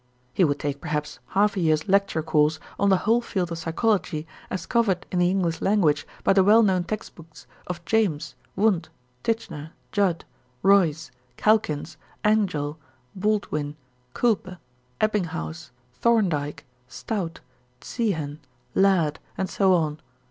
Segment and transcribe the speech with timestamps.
[0.33, 4.25] He would take perhaps half a year's lecture course on the whole field of psychology
[4.49, 8.89] as covered in the English language by the well known text books of James, Wundt,
[9.23, 10.25] Titchener, Judd,
[10.63, 12.79] Royce, Calkins, Angell,
[13.15, 13.75] Baldwin,
[14.15, 14.57] Kuelpe,
[14.99, 17.41] Ebbinghaus, Thorndike, Stout,
[17.81, 18.39] Ziehen,
[18.73, 19.99] Ladd, and so on.